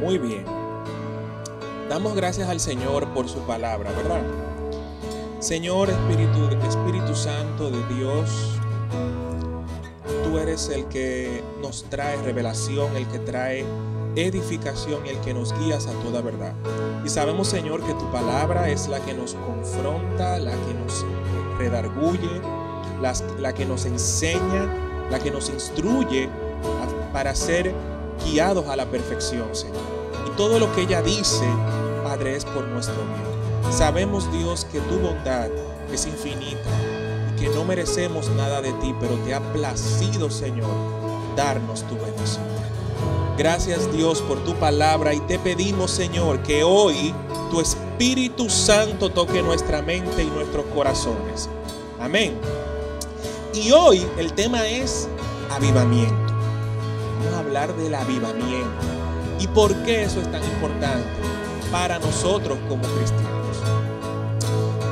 [0.00, 0.44] Muy bien.
[1.88, 4.22] Damos gracias al Señor por su palabra, ¿verdad?
[5.40, 8.58] Señor Espíritu, Espíritu Santo de Dios,
[10.24, 13.64] tú eres el que nos trae revelación, el que trae
[14.16, 16.52] edificación el que nos guías a toda verdad.
[17.04, 21.04] Y sabemos, Señor, que tu palabra es la que nos confronta, la que nos
[21.58, 22.40] redarguye,
[23.00, 24.74] la, que nos enseña,
[25.10, 26.28] la que nos instruye
[27.12, 27.72] para ser
[28.24, 29.76] guiados a la perfección, Señor.
[30.26, 31.46] Y todo lo que ella dice,
[32.04, 33.72] Padre, es por nuestro bien.
[33.72, 35.48] Sabemos, Dios, que tu bondad
[35.92, 36.70] es infinita
[37.32, 40.70] y que no merecemos nada de ti, pero te ha placido, Señor,
[41.36, 42.58] darnos tu bendición.
[43.38, 47.14] Gracias Dios por tu palabra y te pedimos Señor que hoy
[47.52, 51.48] tu Espíritu Santo toque nuestra mente y nuestros corazones.
[52.00, 52.36] Amén.
[53.54, 55.08] Y hoy el tema es
[55.50, 56.27] avivamiento.
[57.48, 58.84] Hablar del avivamiento.
[59.40, 61.08] ¿Y por qué eso es tan importante
[61.72, 63.56] para nosotros como cristianos?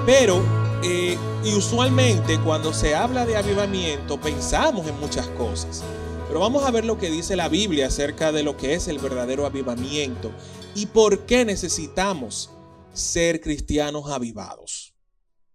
[0.06, 0.42] Pero,
[0.82, 5.84] eh, y usualmente cuando se habla de avivamiento pensamos en muchas cosas.
[6.28, 9.00] Pero vamos a ver lo que dice la Biblia acerca de lo que es el
[9.00, 10.32] verdadero avivamiento
[10.74, 12.48] y por qué necesitamos
[12.94, 14.94] ser cristianos avivados.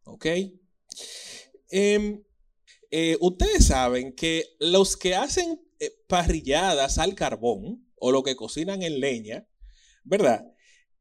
[0.03, 0.27] ¿Ok?
[1.71, 2.21] Em,
[2.91, 8.81] eh, ustedes saben que los que hacen eh, parrilladas al carbón o lo que cocinan
[8.83, 9.45] en leña,
[10.03, 10.45] ¿verdad?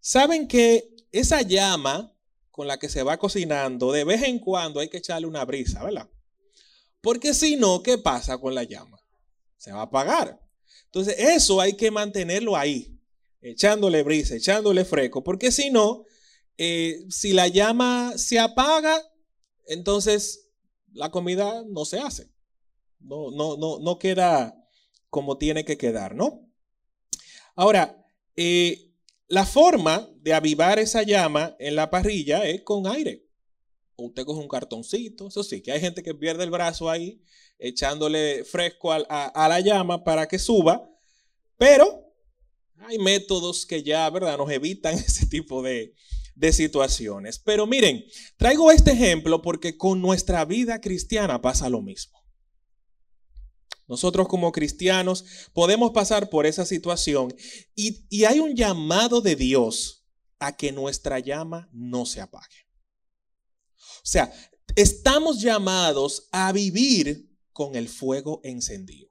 [0.01, 2.13] Saben que esa llama
[2.51, 5.85] con la que se va cocinando, de vez en cuando hay que echarle una brisa,
[5.85, 6.11] ¿verdad?
[7.01, 9.01] Porque si no, ¿qué pasa con la llama?
[9.61, 10.41] se va a apagar.
[10.87, 12.99] Entonces, eso hay que mantenerlo ahí,
[13.43, 16.05] echándole brisa, echándole fresco, porque si no,
[16.57, 18.99] eh, si la llama se apaga,
[19.67, 20.49] entonces
[20.93, 22.31] la comida no se hace.
[22.99, 24.60] No, no, no, no queda
[25.11, 26.49] como tiene que quedar, ¿no?
[27.57, 28.05] Ahora,
[28.37, 28.91] eh,
[29.29, 33.27] la forma de avivar esa llama en la parrilla es con aire.
[33.97, 37.23] usted coge un cartoncito, eso sí, que hay gente que pierde el brazo ahí
[37.59, 40.91] echándole fresco a, la llama para que suba,
[41.59, 42.11] pero
[42.79, 45.95] hay métodos que ya, ¿verdad?, nos evitan ese tipo de,
[46.35, 47.39] de situaciones.
[47.39, 48.05] Pero miren,
[48.39, 52.20] traigo este ejemplo porque con nuestra vida cristiana pasa lo mismo.
[53.91, 57.35] Nosotros como cristianos podemos pasar por esa situación
[57.75, 60.07] y, hay un llamado de Dios
[60.39, 62.69] a que nuestra llama no se apague.
[63.77, 64.33] O sea,
[64.77, 69.11] estamos llamados a vivir con el fuego encendido.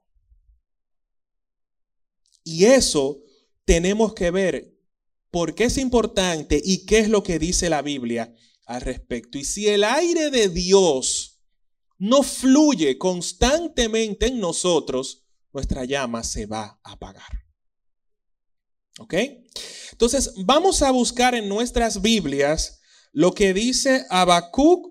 [2.42, 3.20] Y eso
[3.66, 4.74] tenemos que ver
[5.30, 9.36] por qué es importante y qué es lo que dice la Biblia al respecto.
[9.36, 11.29] Y si el aire de Dios
[12.00, 17.44] no fluye constantemente en nosotros, nuestra llama se va a apagar.
[18.98, 19.14] ¿Ok?
[19.92, 22.80] Entonces, vamos a buscar en nuestras Biblias
[23.12, 24.86] lo que dice Habacuc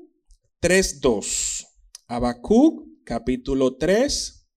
[0.62, 1.66] 3.2.
[2.08, 4.48] Habacuc capítulo 3,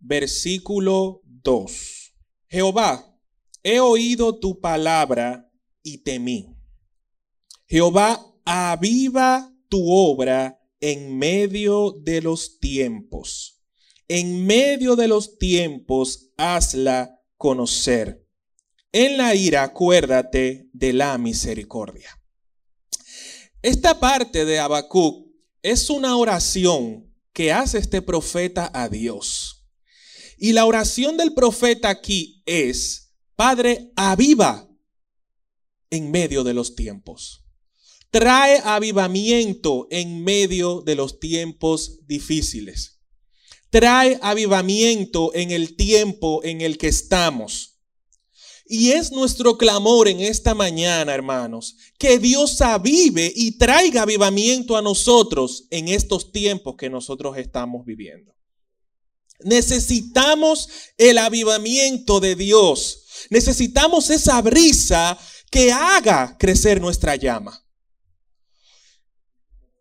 [0.00, 2.12] versículo 2.
[2.48, 3.16] Jehová,
[3.62, 5.48] he oído tu palabra
[5.84, 6.56] y temí.
[7.66, 13.62] Jehová, aviva tu obra en medio de los tiempos.
[14.08, 18.26] En medio de los tiempos, hazla conocer.
[18.92, 22.10] En la ira, acuérdate de la misericordia.
[23.60, 25.28] Esta parte de Habacuc
[25.62, 29.66] es una oración que hace este profeta a Dios.
[30.38, 34.68] Y la oración del profeta aquí es, Padre, aviva
[35.90, 37.47] en medio de los tiempos.
[38.10, 43.00] Trae avivamiento en medio de los tiempos difíciles.
[43.70, 47.78] Trae avivamiento en el tiempo en el que estamos.
[48.66, 54.82] Y es nuestro clamor en esta mañana, hermanos, que Dios avive y traiga avivamiento a
[54.82, 58.34] nosotros en estos tiempos que nosotros estamos viviendo.
[59.40, 63.04] Necesitamos el avivamiento de Dios.
[63.30, 65.18] Necesitamos esa brisa
[65.50, 67.67] que haga crecer nuestra llama.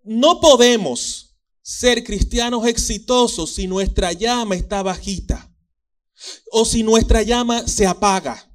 [0.07, 5.53] No podemos ser cristianos exitosos si nuestra llama está bajita
[6.49, 8.49] o si nuestra llama se apaga.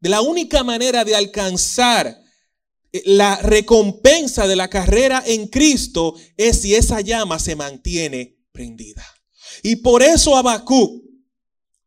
[0.00, 2.18] De la única manera de alcanzar
[2.92, 9.06] eh, la recompensa de la carrera en Cristo es si esa llama se mantiene prendida.
[9.62, 11.04] Y por eso Habacuc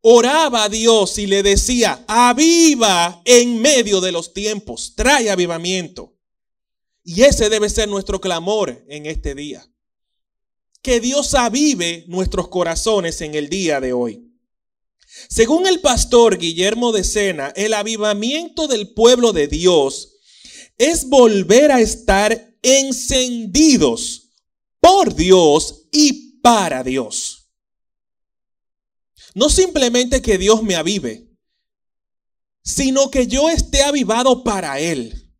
[0.01, 6.12] oraba a Dios y le decía, aviva en medio de los tiempos, trae avivamiento.
[7.03, 9.67] Y ese debe ser nuestro clamor en este día.
[10.81, 14.29] Que Dios avive nuestros corazones en el día de hoy.
[15.29, 20.13] Según el pastor Guillermo de Sena, el avivamiento del pueblo de Dios
[20.77, 24.29] es volver a estar encendidos
[24.79, 27.49] por Dios y para Dios.
[29.35, 31.27] No simplemente que Dios me avive,
[32.63, 35.31] sino que yo esté avivado para Él,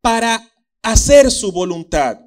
[0.00, 0.49] para
[0.82, 2.18] hacer su voluntad.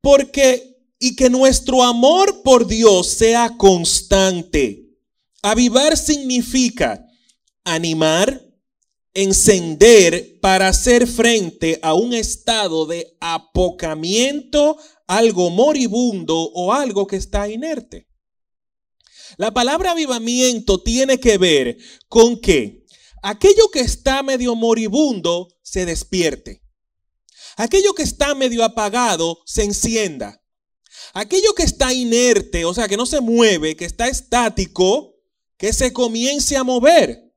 [0.00, 4.84] Porque y que nuestro amor por Dios sea constante.
[5.42, 7.06] Avivar significa
[7.64, 8.42] animar,
[9.12, 17.48] encender para hacer frente a un estado de apocamiento, algo moribundo o algo que está
[17.48, 18.06] inerte.
[19.36, 21.76] La palabra avivamiento tiene que ver
[22.08, 22.85] con que
[23.22, 26.62] aquello que está medio moribundo se despierte.
[27.56, 30.42] Aquello que está medio apagado se encienda.
[31.14, 35.14] Aquello que está inerte, o sea, que no se mueve, que está estático,
[35.56, 37.34] que se comience a mover.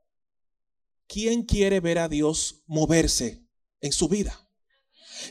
[1.08, 3.46] ¿Quién quiere ver a Dios moverse
[3.82, 4.48] en su vida?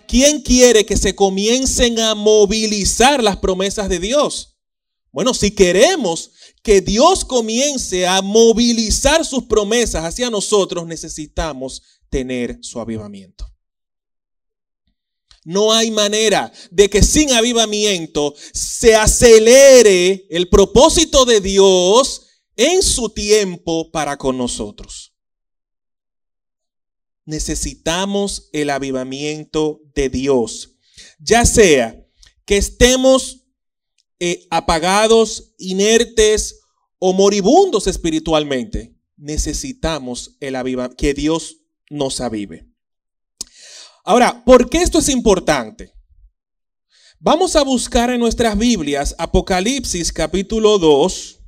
[0.07, 4.58] ¿Quién quiere que se comiencen a movilizar las promesas de Dios?
[5.11, 6.33] Bueno, si queremos
[6.63, 13.51] que Dios comience a movilizar sus promesas hacia nosotros, necesitamos tener su avivamiento.
[15.45, 23.09] No hay manera de que sin avivamiento se acelere el propósito de Dios en su
[23.09, 25.15] tiempo para con nosotros.
[27.25, 30.75] Necesitamos el avivamiento de Dios,
[31.19, 32.05] ya sea
[32.45, 33.38] que estemos
[34.21, 36.61] eh, apagados, inertes
[36.99, 38.95] o moribundos espiritualmente.
[39.17, 40.37] Necesitamos
[40.97, 41.59] que Dios
[41.91, 42.69] nos avive.
[44.05, 45.93] Ahora, ¿por qué esto es importante?
[47.21, 51.41] Vamos a buscar en nuestras Biblias Apocalipsis capítulo 2,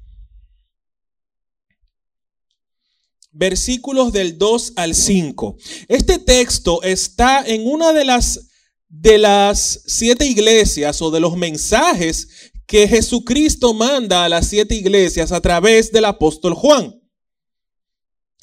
[3.33, 5.57] versículos del 2 al 5.
[5.89, 8.51] Este texto está en una de las
[8.91, 15.33] de las siete iglesias o de los mensajes que Jesucristo manda a las siete iglesias
[15.33, 17.03] a través del apóstol Juan.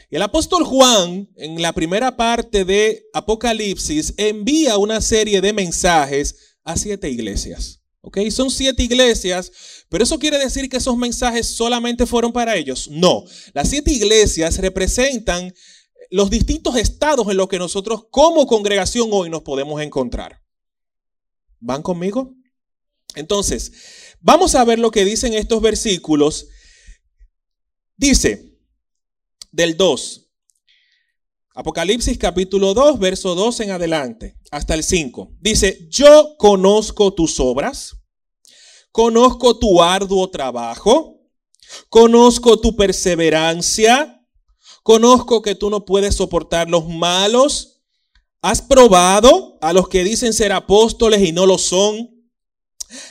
[0.09, 6.75] El apóstol Juan, en la primera parte de Apocalipsis, envía una serie de mensajes a
[6.75, 7.79] siete iglesias.
[8.01, 8.18] ¿Ok?
[8.29, 12.89] Son siete iglesias, pero eso quiere decir que esos mensajes solamente fueron para ellos.
[12.91, 13.23] No,
[13.53, 15.53] las siete iglesias representan
[16.09, 20.41] los distintos estados en los que nosotros como congregación hoy nos podemos encontrar.
[21.62, 22.33] ¿Van conmigo?
[23.15, 23.71] Entonces,
[24.19, 26.48] vamos a ver lo que dicen estos versículos.
[27.96, 28.58] Dice,
[29.52, 30.24] del 2.
[31.56, 35.31] Apocalipsis capítulo 2, verso 2 en adelante, hasta el 5.
[35.40, 37.96] Dice, yo conozco tus obras,
[38.92, 41.19] conozco tu arduo trabajo,
[41.90, 44.24] conozco tu perseverancia,
[44.84, 47.81] conozco que tú no puedes soportar los malos,
[48.44, 52.17] has probado a los que dicen ser apóstoles y no lo son,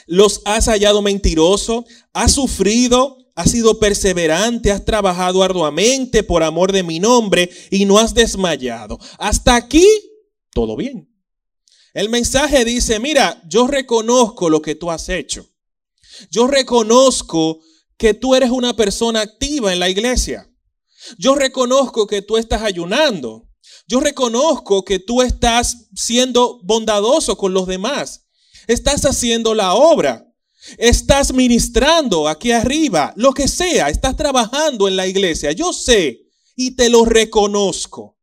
[0.06, 6.82] los has hallado mentiroso, has sufrido has sido perseverante, has trabajado arduamente por amor de
[6.82, 8.98] mi nombre y no has desmayado.
[9.18, 9.86] Hasta aquí,
[10.52, 11.14] todo bien.
[11.92, 15.46] El mensaje dice, mira, yo reconozco lo que tú has hecho.
[16.30, 17.60] Yo reconozco
[17.98, 20.50] que tú eres una persona activa en la iglesia.
[21.18, 23.50] Yo reconozco que tú estás ayunando.
[23.86, 28.25] Yo reconozco que tú estás siendo bondadoso con los demás.
[28.66, 30.26] Estás haciendo la obra.
[30.78, 35.52] Estás ministrando aquí arriba, lo que sea, estás trabajando en la iglesia.
[35.52, 38.18] Yo sé y te lo reconozco.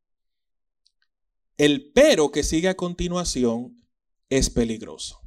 [1.58, 3.78] El pero que sigue a continuación
[4.30, 5.22] es peligroso.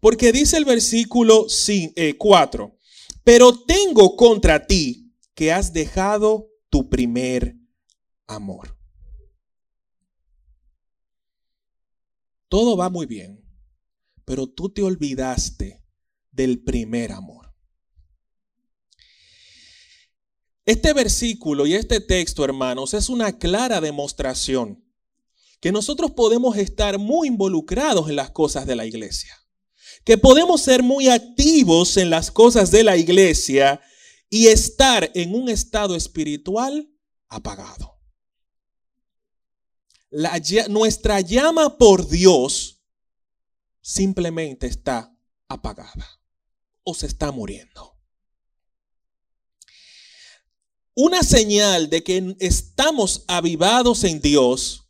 [0.00, 1.46] Porque dice el versículo
[2.18, 2.78] 4, eh,
[3.24, 7.56] pero tengo contra ti que has dejado tu primer
[8.26, 8.76] amor.
[12.48, 13.47] Todo va muy bien,
[14.28, 15.82] pero tú te olvidaste
[16.30, 17.50] del primer amor.
[20.66, 24.84] Este versículo y este texto, hermanos, es una clara demostración
[25.60, 29.34] que nosotros podemos estar muy involucrados en las cosas de la iglesia,
[30.04, 33.80] que podemos ser muy activos en las cosas de la iglesia
[34.28, 36.86] y estar en un estado espiritual
[37.28, 37.98] apagado.
[40.68, 42.77] nuestra llama por Dios
[43.80, 45.14] simplemente está
[45.48, 46.18] apagada
[46.94, 47.96] se está muriendo.
[50.94, 54.88] Una señal de que estamos avivados en Dios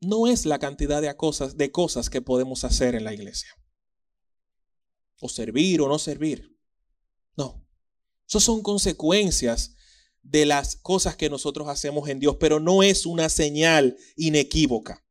[0.00, 3.50] no es la cantidad de cosas, de cosas que podemos hacer en la iglesia.
[5.20, 6.56] O servir o no servir.
[7.36, 7.66] No.
[8.26, 9.76] Eso son consecuencias
[10.22, 15.03] de las cosas que nosotros hacemos en Dios, pero no es una señal inequívoca.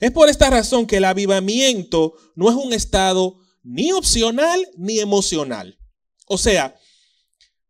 [0.00, 5.78] Es por esta razón que el avivamiento no es un estado ni opcional ni emocional.
[6.26, 6.78] O sea,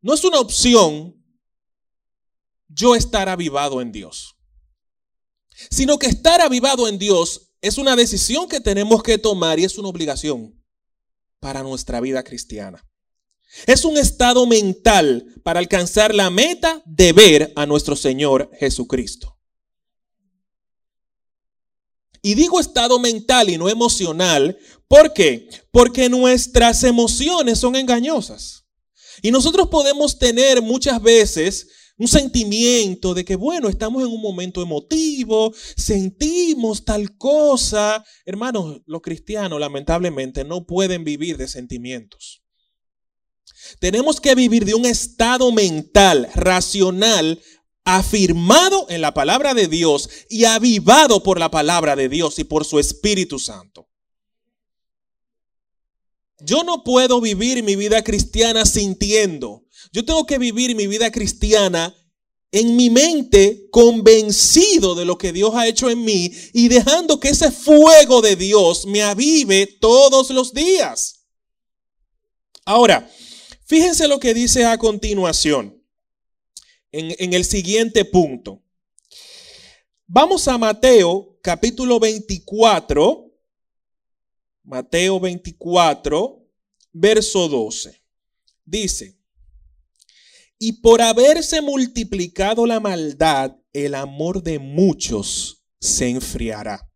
[0.00, 1.16] no es una opción
[2.68, 4.37] yo estar avivado en Dios,
[5.70, 9.76] sino que estar avivado en Dios es una decisión que tenemos que tomar y es
[9.76, 10.54] una obligación
[11.40, 12.87] para nuestra vida cristiana.
[13.66, 19.39] Es un estado mental para alcanzar la meta de ver a nuestro Señor Jesucristo.
[22.22, 24.58] Y digo estado mental y no emocional,
[24.88, 25.48] ¿por qué?
[25.70, 28.64] Porque nuestras emociones son engañosas.
[29.22, 34.62] Y nosotros podemos tener muchas veces un sentimiento de que, bueno, estamos en un momento
[34.62, 38.02] emotivo, sentimos tal cosa.
[38.24, 42.42] Hermanos, los cristianos lamentablemente no pueden vivir de sentimientos.
[43.78, 47.40] Tenemos que vivir de un estado mental, racional,
[47.84, 52.64] afirmado en la palabra de Dios y avivado por la palabra de Dios y por
[52.64, 53.88] su Espíritu Santo.
[56.40, 59.64] Yo no puedo vivir mi vida cristiana sintiendo.
[59.92, 61.94] Yo tengo que vivir mi vida cristiana
[62.52, 67.28] en mi mente convencido de lo que Dios ha hecho en mí y dejando que
[67.28, 71.26] ese fuego de Dios me avive todos los días.
[72.64, 73.08] Ahora,
[73.66, 75.79] fíjense lo que dice a continuación,
[76.92, 78.62] en, el siguiente punto.
[80.06, 83.32] Vamos a Mateo capítulo 24,
[84.64, 86.47] Mateo 24,
[86.92, 88.02] verso 12.
[88.64, 89.18] Dice,
[90.59, 96.90] y por haberse multiplicado la maldad, el amor de muchos se enfriará.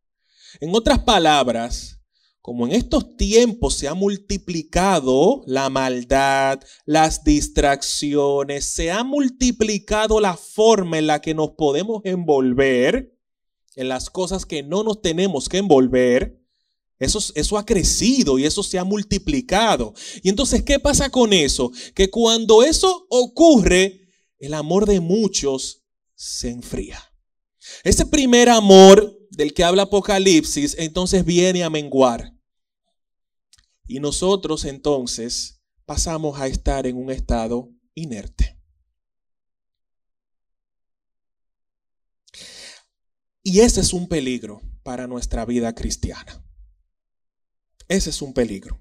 [0.61, 1.94] En otras palabras,
[2.45, 10.37] como en estos tiempos se ha multiplicado la maldad, las distracciones, se ha multiplicado la
[10.37, 13.19] forma en la que nos podemos envolver
[13.77, 16.39] en las cosas que no nos tenemos que envolver,
[16.99, 19.95] eso, eso, ha crecido y eso se ha multiplicado.
[20.23, 21.73] Y entonces, ¿qué pasa con eso?
[21.95, 25.83] Que cuando eso ocurre, el amor de muchos
[26.15, 27.03] se enfría.
[27.85, 32.34] Ese primer amor del que habla Apocalipsis, entonces viene a menguar.
[33.87, 38.59] Y nosotros entonces pasamos a estar en un estado inerte.
[43.43, 46.43] Y ese es un peligro para nuestra vida cristiana.
[47.89, 48.81] Ese es un peligro.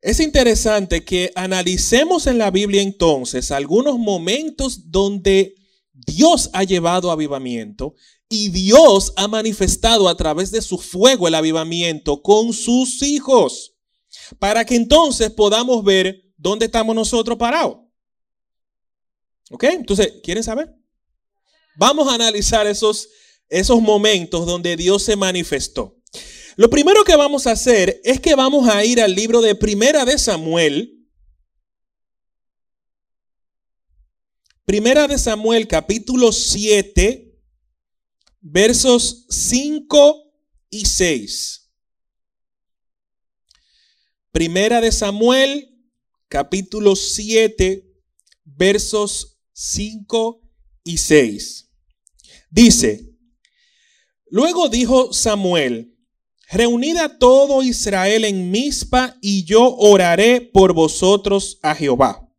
[0.00, 5.54] Es interesante que analicemos en la Biblia entonces algunos momentos donde
[5.92, 7.94] Dios ha llevado avivamiento
[8.28, 13.74] y Dios ha manifestado a través de su fuego el avivamiento con sus hijos,
[14.38, 17.78] para que entonces podamos ver dónde estamos nosotros parados.
[19.50, 19.64] ¿Ok?
[19.64, 20.74] Entonces, ¿quieren saber?
[21.76, 23.08] Vamos a analizar esos,
[23.48, 25.96] esos momentos donde Dios se manifestó.
[26.56, 30.04] Lo primero que vamos a hacer es que vamos a ir al libro de Primera
[30.04, 31.08] de Samuel.
[34.64, 37.33] Primera de Samuel capítulo 7,
[38.46, 40.22] versos 5
[40.68, 41.70] y 6.
[44.30, 45.70] Primera de Samuel
[46.28, 47.84] capítulo 7,
[48.44, 50.42] versos 5
[50.84, 51.70] y 6.
[52.50, 53.16] Dice,
[54.26, 55.92] luego dijo Samuel,
[56.50, 62.30] Reunida todo Israel en Mizpa y yo oraré por vosotros a Jehová.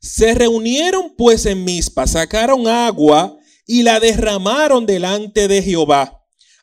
[0.00, 3.33] Se reunieron pues en Mizpa, sacaron agua
[3.66, 6.22] y la derramaron delante de Jehová.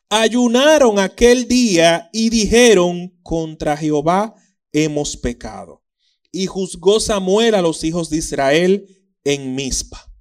[0.10, 4.36] Ayunaron aquel día y dijeron, contra Jehová
[4.72, 5.84] hemos pecado.
[6.31, 8.86] Y juzgó Samuel a los hijos de Israel
[9.24, 10.12] en Mizpa.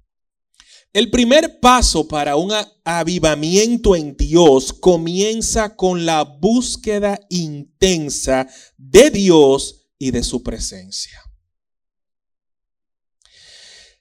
[0.93, 2.51] El primer paso para un
[2.83, 8.47] avivamiento en Dios comienza con la búsqueda intensa
[8.77, 11.17] de Dios y de su presencia.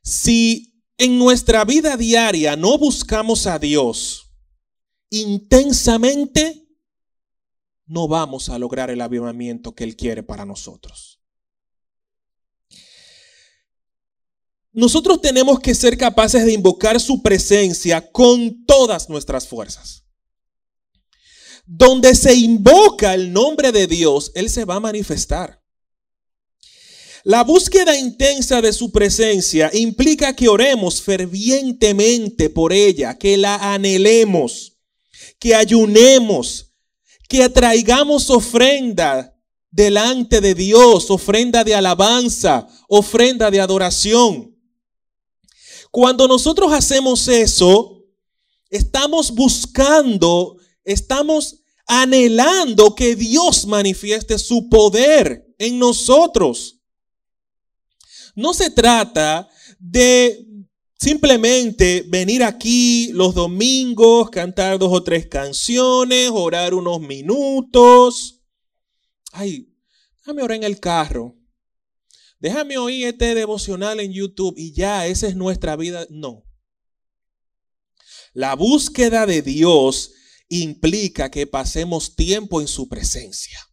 [0.03, 0.70] Si
[1.01, 4.31] en nuestra vida diaria no buscamos a Dios
[5.11, 6.69] intensamente,
[7.87, 11.21] no vamos a lograr el avivamiento que Él quiere para nosotros.
[14.73, 20.05] nosotros tenemos que ser capaces de invocar su presencia con todas nuestras fuerzas.
[21.67, 25.60] Donde se invoca el nombre de Dios, Él se va a manifestar.
[27.25, 34.79] La búsqueda intensa de su presencia implica que oremos fervientemente por ella, que la anhelemos,
[35.39, 36.73] que ayunemos,
[37.29, 39.37] que atraigamos ofrenda
[39.71, 44.57] delante de Dios, ofrenda de alabanza, ofrenda de adoración.
[45.91, 48.03] Cuando nosotros hacemos eso,
[48.71, 56.80] estamos buscando, estamos anhelando que Dios manifieste su poder en nosotros.
[58.35, 60.47] No se trata de
[60.99, 68.43] simplemente venir aquí los domingos, cantar dos o tres canciones, orar unos minutos.
[69.33, 69.69] Ay,
[70.19, 71.37] déjame orar en el carro.
[72.39, 76.07] Déjame oír este devocional en YouTube y ya, esa es nuestra vida.
[76.11, 76.45] No.
[78.33, 80.13] La búsqueda de Dios
[80.49, 83.70] implica que pasemos tiempo en su presencia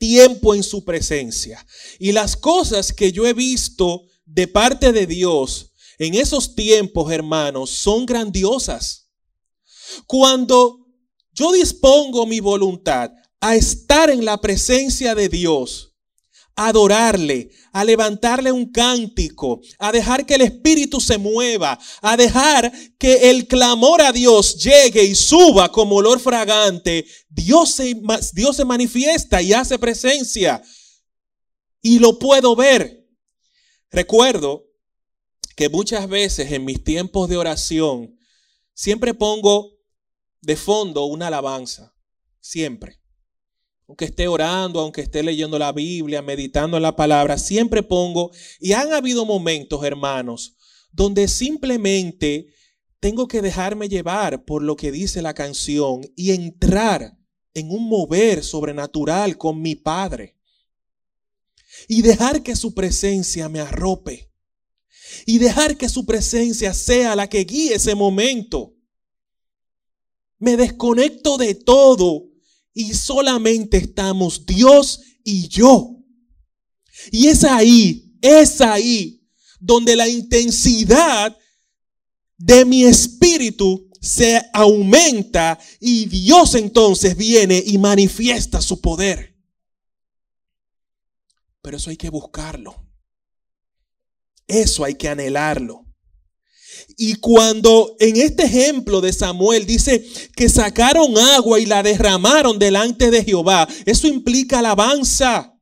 [0.00, 1.64] tiempo en su presencia.
[1.98, 7.68] Y las cosas que yo he visto de parte de Dios en esos tiempos, hermanos,
[7.70, 9.10] son grandiosas.
[10.06, 10.86] Cuando
[11.32, 15.94] yo dispongo mi voluntad a estar en la presencia de Dios,
[16.56, 23.30] adorarle, a levantarle un cántico, a dejar que el Espíritu se mueva, a dejar que
[23.30, 27.96] el clamor a Dios llegue y suba como olor fragante, Dios se,
[28.32, 30.62] Dios se manifiesta y hace presencia.
[31.82, 33.08] Y lo puedo ver.
[33.90, 34.66] Recuerdo
[35.56, 38.18] que muchas veces en mis tiempos de oración
[38.74, 39.72] siempre pongo
[40.40, 41.94] de fondo una alabanza.
[42.40, 42.99] Siempre
[43.90, 48.30] aunque esté orando, aunque esté leyendo la Biblia, meditando en la palabra, siempre pongo,
[48.60, 50.54] y han habido momentos, hermanos,
[50.92, 52.54] donde simplemente
[53.00, 57.18] tengo que dejarme llevar por lo que dice la canción y entrar
[57.52, 60.36] en un mover sobrenatural con mi Padre.
[61.88, 64.30] Y dejar que su presencia me arrope.
[65.26, 68.72] Y dejar que su presencia sea la que guíe ese momento.
[70.38, 72.29] Me desconecto de todo
[72.72, 75.96] y solamente estamos Dios y yo.
[77.10, 79.22] Y es ahí, es ahí
[79.58, 81.36] donde la intensidad
[82.36, 89.36] de mi espíritu se aumenta y Dios entonces viene y manifiesta su poder.
[91.62, 92.86] Pero eso hay que buscarlo.
[94.46, 95.89] Eso hay que anhelarlo.
[96.96, 100.04] Y cuando en este ejemplo de Samuel dice
[100.36, 105.54] que sacaron agua y la derramaron delante de Jehová, eso implica alabanza,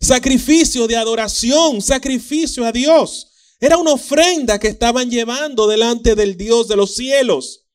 [0.00, 3.28] sacrificio de adoración, sacrificio a Dios.
[3.60, 7.66] Era una ofrenda que estaban llevando delante del Dios de los cielos.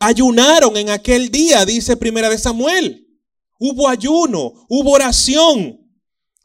[0.00, 3.06] Ayunaron en aquel día, dice Primera de Samuel.
[3.58, 5.80] Hubo ayuno, hubo oración,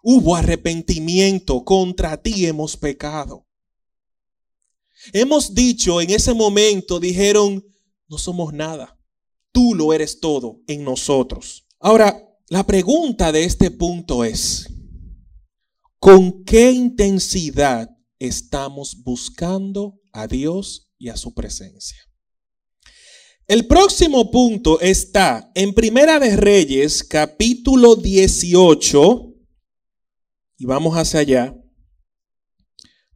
[0.02, 1.64] hubo arrepentimiento.
[1.64, 3.48] Contra ti hemos pecado.
[5.12, 7.66] Hemos dicho en ese momento, dijeron,
[8.08, 8.98] no somos nada.
[9.52, 11.66] Tú lo eres todo en nosotros.
[11.80, 14.70] Ahora, la pregunta de este punto es,
[16.00, 17.90] ¿con qué intensidad
[18.20, 21.98] estamos buscando a Dios y a su presencia?
[23.48, 29.34] El próximo punto está en Primera de Reyes, capítulo 18,
[30.60, 31.58] y vamos hacia allá.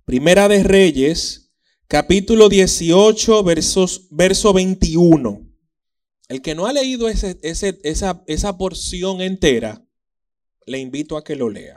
[0.04, 1.46] Primera de Reyes,
[1.88, 5.41] capítulo 18, versos, verso 21.
[6.28, 9.86] El que no ha leído ese, esa, esa porción entera,
[10.65, 11.76] le invito a que lo lea.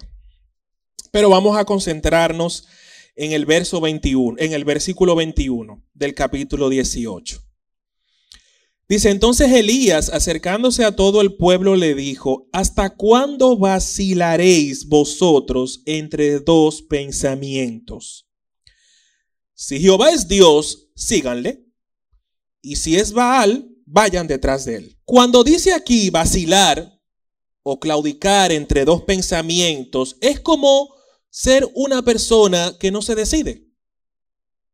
[1.12, 2.66] Pero vamos a concentrarnos
[3.14, 7.42] en el verso 21, en el versículo 21 del capítulo 18.
[8.88, 16.40] Dice, entonces Elías, acercándose a todo el pueblo, le dijo, ¿hasta cuándo vacilaréis vosotros entre
[16.40, 18.30] dos pensamientos?
[19.61, 21.66] Si Jehová es Dios, síganle.
[22.62, 24.99] Y si es Baal, vayan detrás de él.
[25.05, 26.99] Cuando dice aquí vacilar
[27.62, 30.88] o claudicar entre dos pensamientos, es como
[31.29, 33.68] ser una persona que no se decide.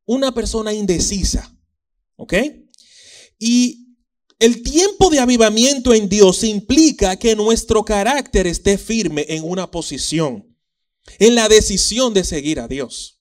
[0.05, 1.53] Una persona indecisa.
[2.15, 2.35] ¿Ok?
[3.41, 3.97] Y
[4.39, 10.57] el tiempo de avivamiento en Dios implica que nuestro carácter esté firme en una posición,
[11.19, 13.16] en la decisión de seguir a Dios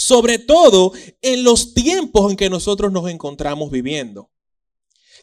[0.00, 4.30] sobre todo en los tiempos en que nosotros nos encontramos viviendo.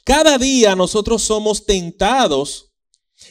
[0.03, 2.71] Cada día nosotros somos tentados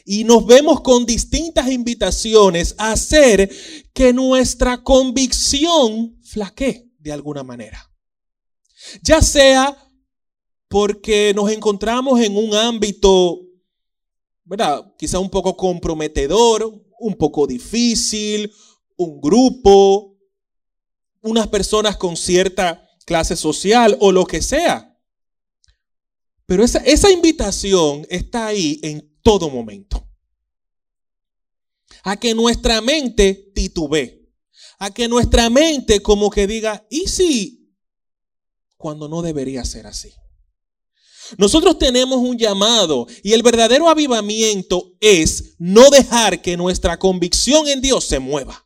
[0.04, 3.48] y nos vemos con distintas invitaciones a hacer
[3.94, 7.92] que nuestra convicción flaquee de alguna manera.
[9.02, 9.88] Ya sea
[10.66, 13.38] porque nos encontramos en un ámbito,
[14.42, 14.92] ¿verdad?
[14.98, 18.52] Quizá un poco comprometedor, un poco difícil,
[18.96, 20.15] un grupo,
[21.26, 24.96] unas personas con cierta clase social o lo que sea.
[26.46, 30.08] Pero esa, esa invitación está ahí en todo momento.
[32.04, 34.30] A que nuestra mente titubee.
[34.78, 37.74] A que nuestra mente como que diga, ¿y si?
[38.76, 40.12] Cuando no debería ser así.
[41.38, 47.80] Nosotros tenemos un llamado y el verdadero avivamiento es no dejar que nuestra convicción en
[47.80, 48.65] Dios se mueva.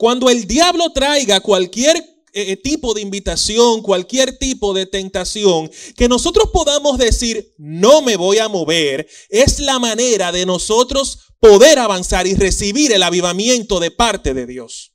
[0.00, 6.48] Cuando el diablo traiga cualquier eh, tipo de invitación, cualquier tipo de tentación, que nosotros
[6.54, 12.34] podamos decir, no me voy a mover, es la manera de nosotros poder avanzar y
[12.34, 14.94] recibir el avivamiento de parte de Dios.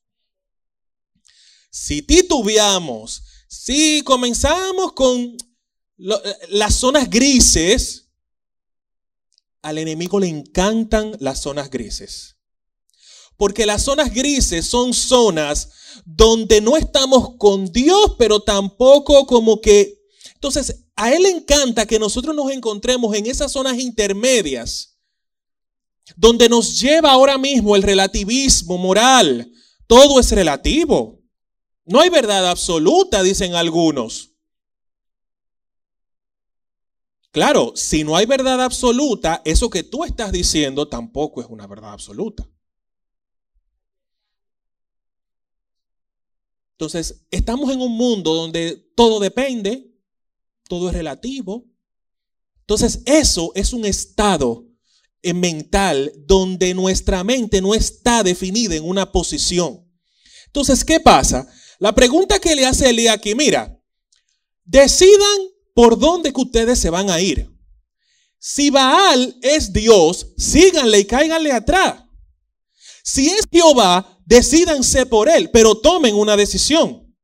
[1.69, 5.37] Si titubeamos, si comenzamos con eh,
[6.49, 8.09] las zonas grises,
[9.61, 12.34] al enemigo le encantan las zonas grises.
[13.37, 15.69] Porque las zonas grises son zonas
[16.05, 20.01] donde no estamos con Dios, pero tampoco como que...
[20.33, 24.97] Entonces, a Él le encanta que nosotros nos encontremos en esas zonas intermedias,
[26.15, 29.51] donde nos lleva ahora mismo el relativismo moral.
[29.87, 31.21] Todo es relativo.
[31.85, 34.31] No hay verdad absoluta, dicen algunos.
[37.31, 41.91] Claro, si no hay verdad absoluta, eso que tú estás diciendo tampoco es una verdad
[41.91, 42.47] absoluta.
[46.77, 49.93] Entonces, estamos en un mundo donde todo depende,
[50.67, 51.65] todo es relativo.
[52.61, 54.65] Entonces, eso es un estado
[55.33, 59.89] mental donde nuestra mente no está definida en una posición.
[60.47, 61.47] Entonces, ¿qué pasa?
[61.79, 63.81] La pregunta que le hace Elías aquí, mira,
[64.63, 65.37] decidan
[65.73, 67.51] por dónde que ustedes se van a ir.
[68.37, 72.03] Si Baal es Dios, síganle y cáiganle atrás.
[73.03, 77.15] Si es Jehová, Decídanse por él, pero tomen una decisión.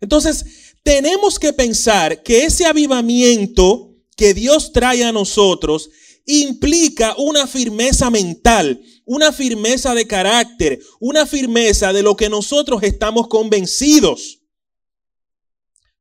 [0.00, 0.44] Entonces,
[0.82, 5.90] tenemos que pensar que ese avivamiento que Dios trae a nosotros
[6.26, 13.28] implica una firmeza mental, una firmeza de carácter, una firmeza de lo que nosotros estamos
[13.28, 14.40] convencidos.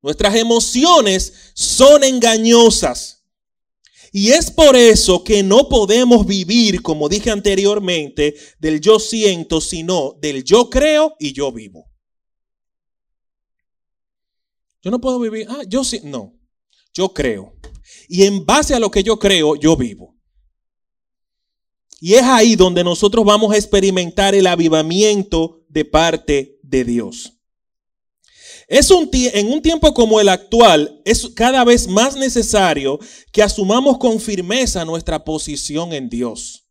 [0.01, 3.14] Nuestras emociones son engañosas.
[4.17, 10.13] Y es por eso que no podemos vivir, como dije anteriormente, del yo siento, sino
[10.21, 11.91] del yo creo y yo vivo.
[14.81, 16.33] Yo no puedo vivir, ah, yo sí, no,
[16.93, 17.57] yo creo.
[18.07, 20.15] Y en base a lo que yo creo, yo vivo.
[21.99, 27.34] Y es ahí donde nosotros vamos a experimentar el avivamiento de parte de Dios.
[28.67, 32.99] Es un en un tiempo como el actual, es cada vez más necesario
[33.31, 36.63] que asumamos con firmeza nuestra posición en Dios.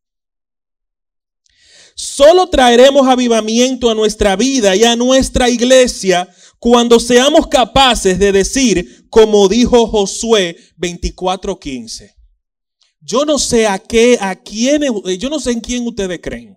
[1.95, 6.29] Solo traeremos avivamiento a nuestra vida y a nuestra iglesia
[6.59, 12.15] cuando seamos capaces de decir, como dijo Josué 24:15.
[13.01, 14.83] Yo no sé a qué, a quién,
[15.19, 16.57] yo no sé en quién ustedes creen.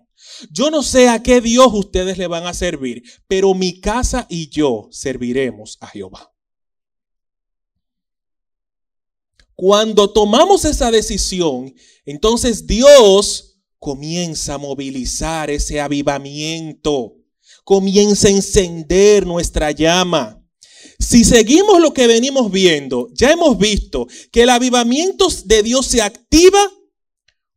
[0.50, 4.48] Yo no sé a qué Dios ustedes le van a servir, pero mi casa y
[4.48, 6.32] yo serviremos a Jehová.
[9.54, 11.74] Cuando tomamos esa decisión,
[12.04, 17.16] entonces Dios comienza a movilizar ese avivamiento,
[17.64, 20.40] comienza a encender nuestra llama.
[21.00, 26.02] Si seguimos lo que venimos viendo, ya hemos visto que el avivamiento de Dios se
[26.02, 26.60] activa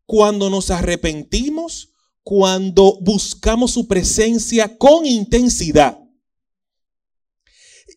[0.06, 1.91] cuando nos arrepentimos,
[2.24, 5.98] cuando buscamos su presencia con intensidad.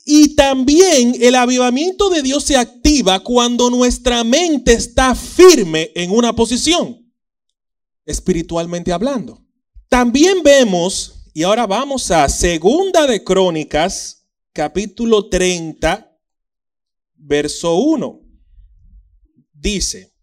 [0.06, 6.34] Y también el avivamiento de Dios se activa cuando nuestra mente está firme en una
[6.34, 7.10] posición,
[8.04, 9.42] espiritualmente hablando.
[9.88, 16.14] También vemos, y ahora vamos a Segunda de Crónicas, capítulo 30,
[17.14, 18.20] verso 1.
[19.52, 20.13] Dice,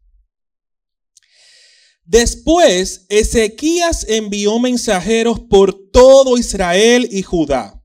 [2.03, 7.81] Después, Ezequías envió mensajeros por todo Israel y Judá.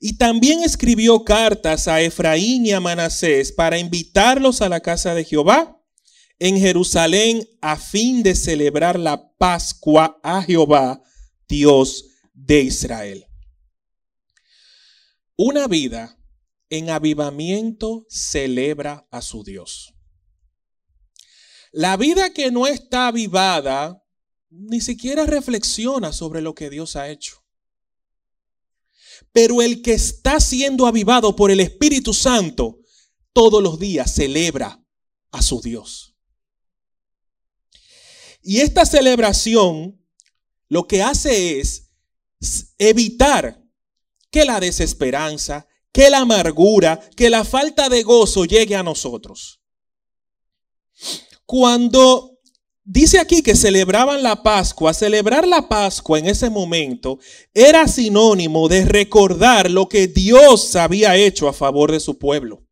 [0.00, 5.24] Y también escribió cartas a Efraín y a Manasés para invitarlos a la casa de
[5.24, 5.80] Jehová
[6.38, 11.02] en Jerusalén a fin de celebrar la Pascua a Jehová,
[11.48, 13.26] Dios de Israel.
[15.36, 16.18] Una vida
[16.70, 19.93] en avivamiento celebra a su Dios.
[21.76, 24.00] La vida que no está avivada
[24.48, 27.42] ni siquiera reflexiona sobre lo que Dios ha hecho.
[29.32, 32.78] Pero el que está siendo avivado por el Espíritu Santo
[33.32, 34.80] todos los días celebra
[35.32, 36.14] a su Dios.
[38.40, 40.00] Y esta celebración
[40.68, 41.90] lo que hace es
[42.78, 43.60] evitar
[44.30, 49.60] que la desesperanza, que la amargura, que la falta de gozo llegue a nosotros.
[51.56, 52.40] Cuando
[52.82, 57.20] dice aquí que celebraban la Pascua, celebrar la Pascua en ese momento
[57.54, 62.66] era sinónimo de recordar lo que Dios había hecho a favor de su pueblo.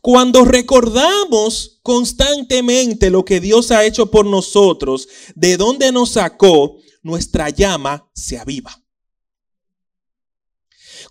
[0.00, 7.50] Cuando recordamos constantemente lo que Dios ha hecho por nosotros, de dónde nos sacó, nuestra
[7.50, 8.85] llama se aviva.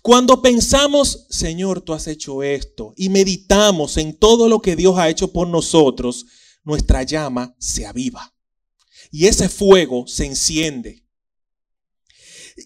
[0.06, 5.08] Cuando pensamos, Señor, tú has hecho esto, y meditamos en todo lo que Dios ha
[5.08, 6.26] hecho por nosotros,
[6.62, 8.32] nuestra llama se aviva.
[9.10, 11.04] Y ese fuego se enciende.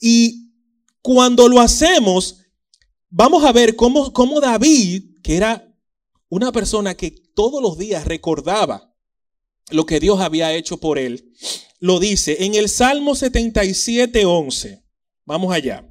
[0.03, 0.53] Y
[1.01, 2.43] cuando lo hacemos,
[3.09, 5.67] vamos a ver cómo, cómo David, que era
[6.29, 8.95] una persona que todos los días recordaba
[9.71, 11.33] lo que Dios había hecho por él,
[11.79, 14.85] lo dice en el Salmo 77, 11.
[15.25, 15.90] Vamos allá.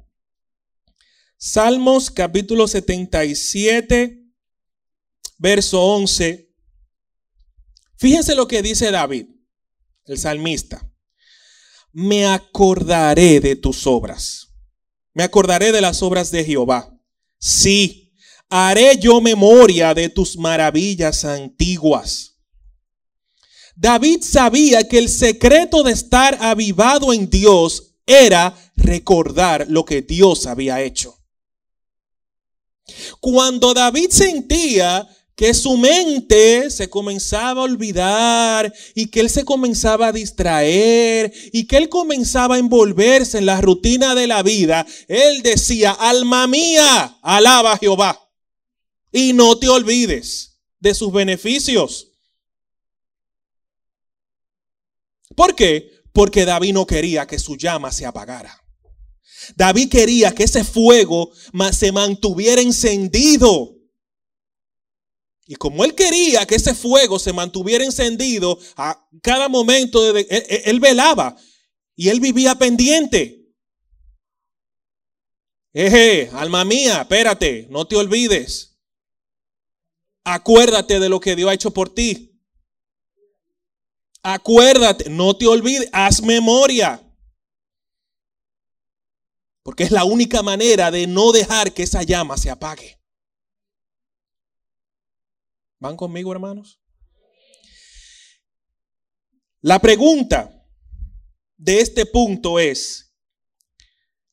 [1.42, 4.26] Salmos capítulo 77,
[5.38, 6.52] verso 11.
[7.96, 9.24] Fíjense lo que dice David,
[10.04, 10.92] el salmista.
[11.92, 14.48] Me acordaré de tus obras.
[15.14, 16.94] Me acordaré de las obras de Jehová.
[17.38, 18.12] Sí,
[18.50, 22.36] haré yo memoria de tus maravillas antiguas.
[23.76, 30.46] David sabía que el secreto de estar avivado en Dios era recordar lo que Dios
[30.46, 31.19] había hecho.
[33.20, 35.08] Cuando David sentía
[35.40, 41.66] que su mente se comenzaba a olvidar y que él se comenzaba a distraer y
[41.66, 47.16] que él comenzaba a envolverse en la rutina de la vida, él decía, alma mía,
[47.22, 48.20] alaba a Jehová
[49.12, 52.08] y no te olvides de sus beneficios.
[55.34, 56.02] ¿Por qué?
[56.12, 58.59] Porque David no quería que su llama se apagara.
[59.56, 61.30] David quería que ese fuego
[61.72, 63.76] se mantuviera encendido.
[65.46, 71.36] Y como él quería que ese fuego se mantuviera encendido, a cada momento él, velaba
[71.96, 73.52] y él vivía pendiente.
[75.72, 78.78] Eje, alma mía, espérate, no te olvides.
[80.22, 82.40] Acuérdate de lo que Dios ha hecho por ti.
[84.22, 87.09] Acuérdate, no te olvides, haz memoria.
[89.62, 92.98] Porque es la única manera de no dejar que esa llama se apague.
[95.78, 96.80] ¿Van conmigo, hermanos?
[99.62, 100.66] La pregunta
[101.56, 103.14] de este punto es,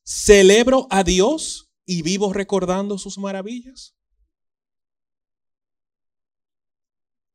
[0.02, 3.94] ¿celebro a Dios y vivo recordando sus maravillas?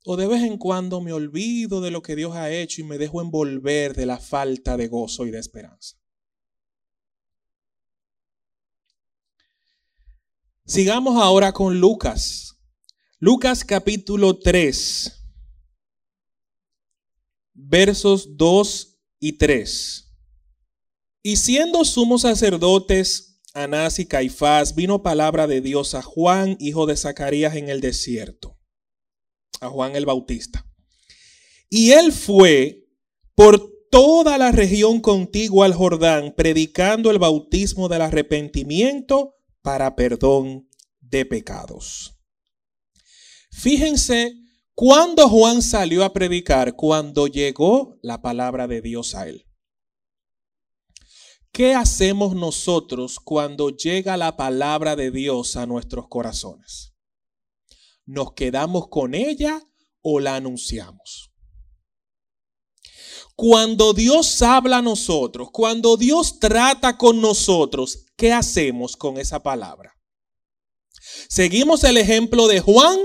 [0.06, 2.98] ¿O de vez en cuando me olvido de lo que Dios ha hecho y me
[2.98, 6.03] dejo envolver de la falta de gozo y de esperanza?
[10.66, 12.58] Sigamos ahora con Lucas.
[13.20, 15.12] Lucas capítulo 3,
[17.54, 20.10] versos 2 y 3.
[21.22, 26.96] Y siendo sumos sacerdotes Anás y Caifás, vino palabra de Dios a Juan, hijo de
[26.96, 28.58] Zacarías, en el desierto,
[29.60, 30.66] a Juan el Bautista.
[31.70, 32.88] Y él fue
[33.36, 41.26] por toda la región contigua al Jordán, predicando el bautismo del arrepentimiento para perdón de
[41.26, 42.14] pecados.
[43.52, 44.36] Fíjense
[44.76, 49.48] cuando Juan salió a predicar, cuando llegó la palabra de Dios a él.
[51.52, 56.94] ¿Qué hacemos nosotros cuando llega la palabra de Dios a nuestros corazones?
[58.06, 59.62] ¿Nos quedamos con ella
[60.02, 61.32] o la anunciamos?
[63.36, 69.98] Cuando Dios habla a nosotros, cuando Dios trata con nosotros, ¿qué hacemos con esa palabra?
[71.30, 72.98] ¿Seguimos el ejemplo de Juan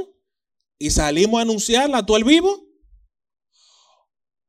[0.79, 2.66] y salimos a anunciarla a todo el vivo?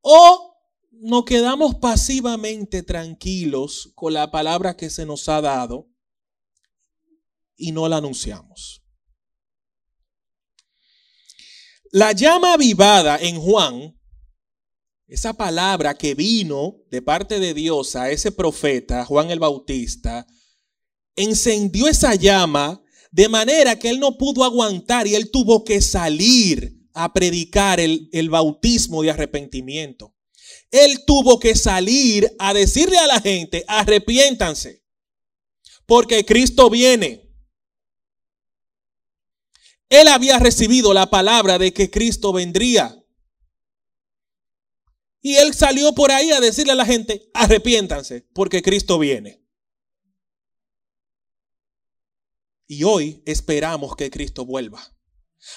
[0.00, 0.56] ¿O
[0.90, 5.88] nos quedamos pasivamente tranquilos con la palabra que se nos ha dado
[7.56, 8.82] y no la anunciamos?
[11.92, 14.00] La llama avivada en Juan
[15.10, 20.24] esa palabra que vino de parte de Dios a ese profeta, Juan el Bautista,
[21.16, 26.76] encendió esa llama de manera que él no pudo aguantar y él tuvo que salir
[26.94, 30.14] a predicar el, el bautismo de arrepentimiento.
[30.70, 34.84] Él tuvo que salir a decirle a la gente, arrepiéntanse,
[35.86, 37.28] porque Cristo viene.
[39.88, 42.96] Él había recibido la palabra de que Cristo vendría.
[45.20, 49.44] Y él salió por ahí a decirle a la gente, arrepiéntanse, porque Cristo viene.
[52.70, 54.80] Y hoy esperamos que Cristo vuelva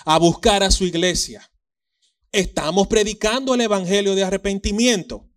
[0.03, 1.47] a buscar a su iglesia,
[2.31, 5.29] ¿Estamos predicando el evangelio de arrepentimiento?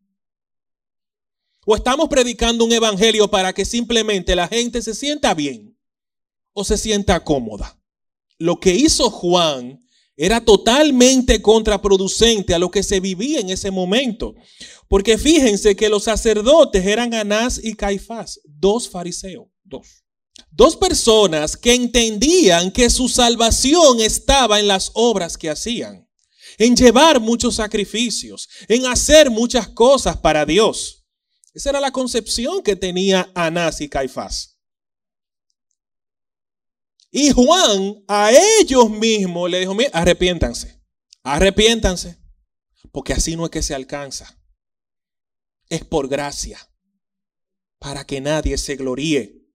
[1.66, 5.78] ¿O estamos predicando un evangelio para que simplemente la gente se sienta bien
[6.54, 7.78] o se sienta cómoda?
[8.38, 9.84] Lo que hizo Juan
[10.16, 14.34] era totalmente contraproducente a lo que se vivía en ese momento.
[14.88, 20.05] Porque fíjense que los sacerdotes eran Anás y Caifás, dos fariseos, dos.
[20.50, 26.08] Dos personas que entendían que su salvación estaba en las obras que hacían,
[26.58, 31.04] en llevar muchos sacrificios, en hacer muchas cosas para Dios.
[31.52, 34.58] Esa era la concepción que tenía Anás y Caifás.
[37.10, 40.82] Y Juan a ellos mismos le dijo, arrepiéntanse,
[41.22, 42.18] arrepiéntanse,
[42.92, 44.38] porque así no es que se alcanza.
[45.68, 46.58] Es por gracia,
[47.78, 49.45] para que nadie se gloríe.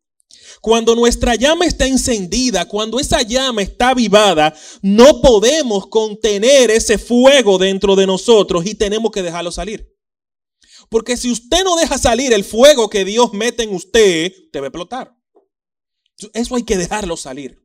[0.62, 7.58] Cuando nuestra llama está encendida, cuando esa llama está avivada, no podemos contener ese fuego
[7.58, 9.92] dentro de nosotros y tenemos que dejarlo salir.
[10.90, 14.68] Porque si usted no deja salir el fuego que Dios mete en usted, te va
[14.68, 15.16] a explotar.
[16.34, 17.58] Eso hay que dejarlo salir.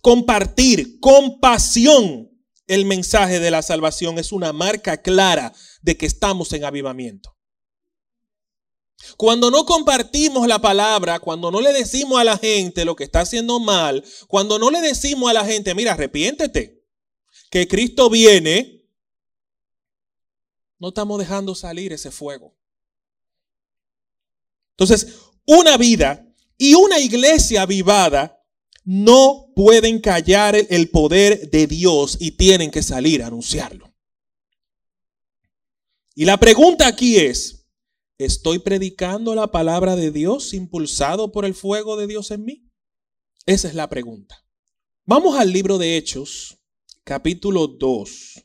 [0.00, 2.30] Compartir con pasión
[2.66, 7.35] el mensaje de la salvación es una marca clara de que estamos en avivamiento.
[9.16, 13.20] Cuando no compartimos la palabra, cuando no le decimos a la gente lo que está
[13.20, 16.82] haciendo mal, cuando no le decimos a la gente, mira, arrepiéntete,
[17.50, 18.84] que Cristo viene,
[20.78, 22.56] no estamos dejando salir ese fuego.
[24.72, 26.26] Entonces, una vida
[26.58, 28.42] y una iglesia avivada
[28.84, 33.92] no pueden callar el poder de Dios y tienen que salir a anunciarlo.
[36.14, 37.55] Y la pregunta aquí es,
[38.18, 42.70] ¿estoy predicando la palabra de Dios impulsado por el fuego de Dios en mí?
[43.44, 44.44] Esa es la pregunta.
[45.04, 46.58] Vamos al libro de Hechos,
[47.04, 48.44] capítulo 2.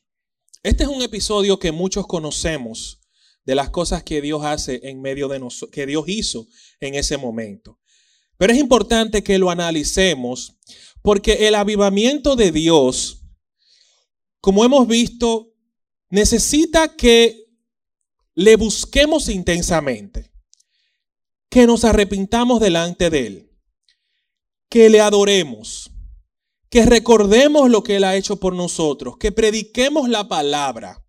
[0.64, 3.00] Este es un episodio que muchos conocemos
[3.46, 6.48] de las cosas que Dios hace en medio de nosotros, que Dios hizo
[6.80, 7.80] en ese momento.
[8.38, 10.58] Pero es importante que lo analicemos
[11.02, 13.24] porque el avivamiento de Dios,
[14.40, 15.56] como hemos visto,
[16.10, 17.41] necesita que
[18.36, 20.32] le busquemos intensamente,
[21.50, 23.52] que nos arrepintamos delante de Él,
[24.70, 25.92] que le adoremos,
[26.70, 31.04] que recordemos lo que Él ha hecho por nosotros, que prediquemos la palabra.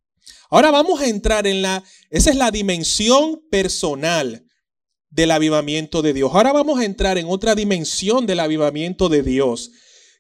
[0.51, 4.45] Ahora vamos a entrar en la, esa es la dimensión personal
[5.09, 6.33] del avivamiento de Dios.
[6.35, 9.71] Ahora vamos a entrar en otra dimensión del avivamiento de Dios,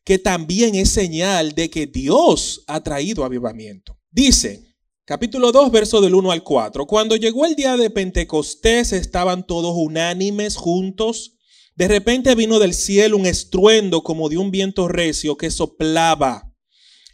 [0.04, 3.98] que también es señal de que Dios ha traído avivamiento.
[4.10, 4.71] Dice,
[5.04, 9.74] capítulo 2, verso del 1 al 4, cuando llegó el día de Pentecostés estaban todos
[9.76, 11.36] unánimes juntos
[11.74, 16.52] de repente vino del cielo un estruendo como de un viento recio que soplaba,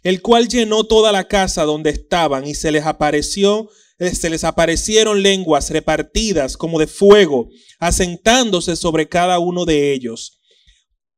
[0.03, 4.43] el cual llenó toda la casa donde estaban y se les apareció, eh, se les
[4.43, 7.49] aparecieron lenguas repartidas como de fuego,
[7.79, 10.41] asentándose sobre cada uno de ellos.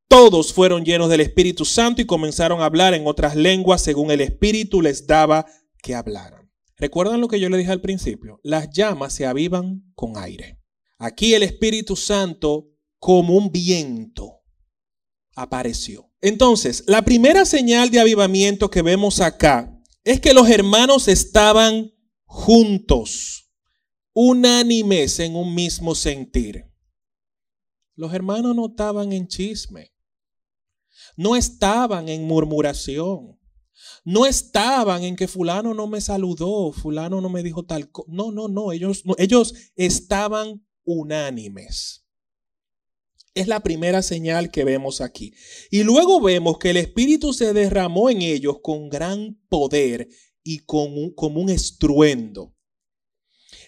[0.07, 4.21] Todos fueron llenos del Espíritu Santo y comenzaron a hablar en otras lenguas según el
[4.21, 5.45] Espíritu les daba
[5.81, 6.40] que hablaran.
[6.82, 8.39] ¿Recuerdan lo que yo le dije al principio?
[8.41, 10.58] Las llamas se avivan con aire.
[10.98, 14.41] Aquí el Espíritu Santo como un viento
[15.36, 16.12] apareció.
[16.22, 21.91] Entonces, la primera señal de avivamiento que vemos acá es que los hermanos estaban
[22.26, 23.52] juntos,
[24.13, 26.65] unánimes en un mismo sentir.
[27.94, 29.94] Los hermanos no estaban en chisme,
[31.15, 33.39] no estaban en murmuración,
[34.04, 38.10] no estaban en que fulano no me saludó, fulano no me dijo tal cosa.
[38.12, 42.06] No, no, no, ellos, no, ellos estaban unánimes.
[43.34, 45.34] Es la primera señal que vemos aquí.
[45.70, 50.10] Y luego vemos que el Espíritu se derramó en ellos con gran poder
[50.44, 52.54] y con un, como un estruendo.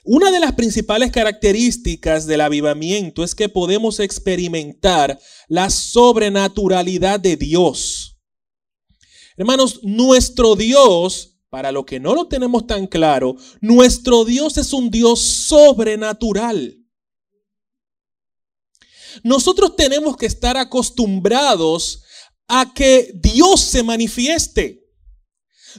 [0.06, 8.03] Una de las principales características del avivamiento es que podemos experimentar la sobrenaturalidad de Dios.
[9.36, 14.90] Hermanos, nuestro Dios, para lo que no lo tenemos tan claro, nuestro Dios es un
[14.90, 16.80] Dios sobrenatural.
[19.24, 22.04] Nosotros tenemos que estar acostumbrados
[22.48, 24.84] a que Dios se manifieste.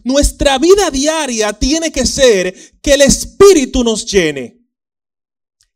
[0.03, 4.61] Nuestra vida diaria tiene que ser que el Espíritu nos llene.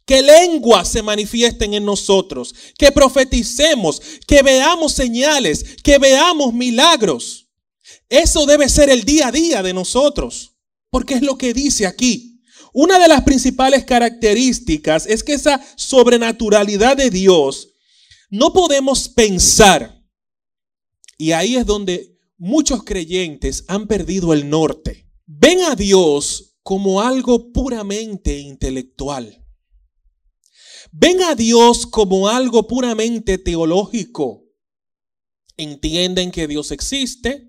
[0.05, 7.48] Que lenguas se manifiesten en nosotros, que profeticemos, que veamos señales, que veamos milagros.
[8.09, 10.57] Eso debe ser el día a día de nosotros,
[10.91, 12.41] porque es lo que dice aquí.
[12.72, 17.70] Una de las principales características es que esa sobrenaturalidad de Dios
[18.30, 20.05] no podemos pensar.
[21.16, 25.11] Y ahí es donde muchos creyentes han perdido el norte.
[25.26, 29.45] Ven a Dios como algo puramente intelectual.
[30.93, 34.45] Ven a Dios como algo puramente teológico.
[35.57, 37.48] Entienden que Dios existe,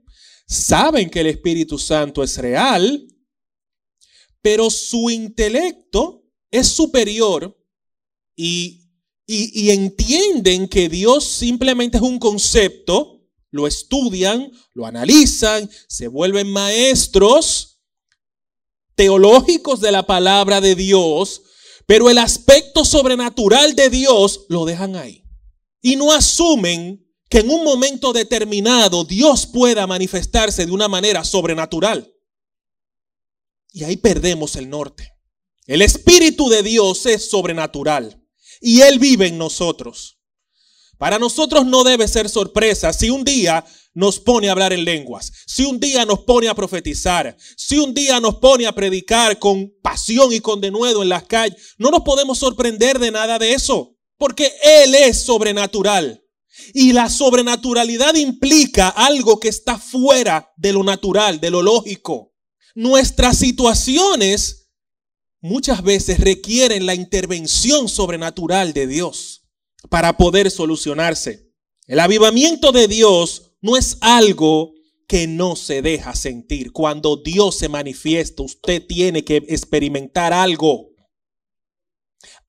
[0.49, 3.07] saben que el Espíritu Santo es real,
[4.41, 7.55] pero su intelecto es superior
[8.35, 8.89] y,
[9.27, 17.81] y, entienden que Dios simplemente es un concepto, lo estudian, lo analizan, se vuelven maestros
[18.95, 21.43] teológicos de la palabra de Dios,
[21.85, 25.25] pero el aspecto sobrenatural de Dios lo dejan ahí.
[25.81, 32.11] Y no asumen que en un momento determinado Dios pueda manifestarse de una manera sobrenatural.
[33.71, 35.13] Y ahí perdemos el norte.
[35.67, 38.19] El Espíritu de Dios es sobrenatural
[38.59, 40.19] y Él vive en nosotros.
[40.97, 43.63] Para nosotros no debe ser sorpresa si un día
[43.93, 47.93] nos pone a hablar en lenguas, si un día nos pone a profetizar, si un
[47.93, 51.75] día nos pone a predicar con pasión y con denuedo en las calles.
[51.77, 56.23] No nos podemos sorprender de nada de eso, porque Él es sobrenatural.
[56.73, 62.33] Y la sobrenaturalidad implica algo que está fuera de lo natural, de lo lógico.
[62.75, 64.69] Nuestras situaciones
[65.41, 69.47] muchas veces requieren la intervención sobrenatural de Dios
[69.89, 71.49] para poder solucionarse.
[71.87, 74.73] El avivamiento de Dios no es algo
[75.07, 76.71] que no se deja sentir.
[76.71, 80.91] Cuando Dios se manifiesta, usted tiene que experimentar algo.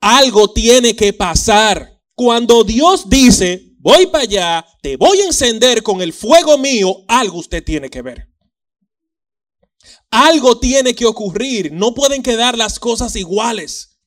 [0.01, 2.03] Algo tiene que pasar.
[2.15, 7.39] Cuando Dios dice, voy para allá, te voy a encender con el fuego mío, algo
[7.39, 8.29] usted tiene que ver.
[10.11, 13.99] Algo tiene que ocurrir, no pueden quedar las cosas iguales.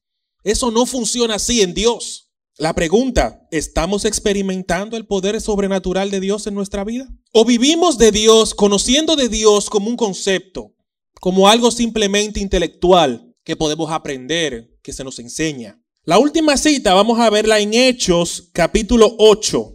[0.44, 2.24] Eso no funciona así en Dios.
[2.58, 7.08] La pregunta, ¿estamos experimentando el poder sobrenatural de Dios en nuestra vida?
[7.32, 10.76] ¿O vivimos de Dios, conociendo de Dios como un concepto,
[11.20, 15.83] como algo simplemente intelectual que podemos aprender, que se nos enseña?
[16.06, 19.74] La última cita vamos a verla en Hechos capítulo 8,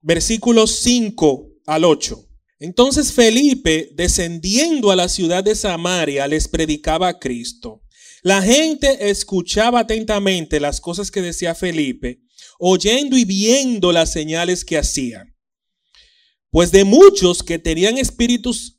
[0.00, 2.24] versículos 5 al 8.
[2.60, 7.82] Entonces Felipe, descendiendo a la ciudad de Samaria, les predicaba a Cristo.
[8.22, 12.20] La gente escuchaba atentamente las cosas que decía Felipe,
[12.60, 15.24] oyendo y viendo las señales que hacía.
[16.50, 18.78] Pues de muchos que tenían espíritus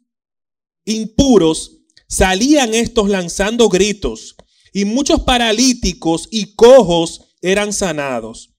[0.85, 4.37] impuros, salían estos lanzando gritos
[4.73, 8.51] y muchos paralíticos y cojos eran sanados.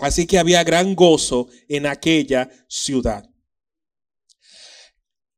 [0.00, 3.28] Así que había gran gozo en aquella ciudad.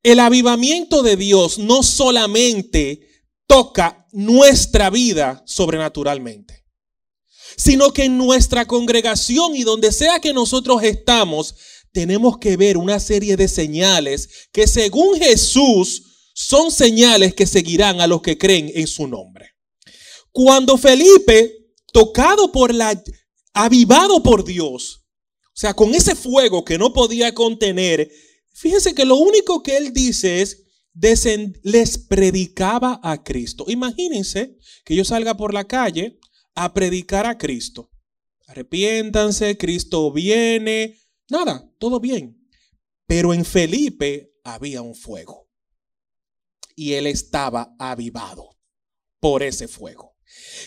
[0.02, 3.08] El avivamiento de Dios no solamente
[3.46, 6.64] toca nuestra vida sobrenaturalmente,
[7.56, 11.54] sino que en nuestra congregación y donde sea que nosotros estamos,
[11.92, 16.02] tenemos que ver una serie de señales que según Jesús
[16.34, 19.51] son señales que seguirán a los que creen en su nombre.
[20.32, 23.00] Cuando Felipe, tocado por la,
[23.52, 25.04] avivado por Dios,
[25.48, 28.10] o sea, con ese fuego que no podía contener,
[28.54, 30.62] fíjense que lo único que él dice es,
[31.62, 33.66] les predicaba a Cristo.
[33.68, 36.18] Imagínense que yo salga por la calle
[36.54, 37.90] a predicar a Cristo.
[38.46, 40.98] Arrepiéntanse, Cristo viene.
[41.30, 42.46] Nada, todo bien.
[43.06, 45.48] Pero en Felipe había un fuego.
[46.74, 48.56] Y él estaba avivado
[49.20, 50.11] por ese fuego.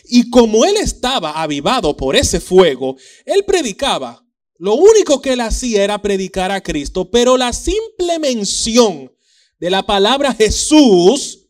[0.05, 2.95] Y como él estaba avivado por ese fuego,
[3.25, 4.23] él predicaba.
[4.57, 9.11] Lo único que él hacía era predicar a Cristo, pero la simple mención
[9.59, 11.47] de la palabra Jesús